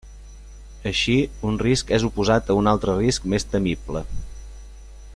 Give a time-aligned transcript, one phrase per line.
[0.91, 1.17] Així,
[1.51, 4.05] un risc és oposat a un altre risc més temible.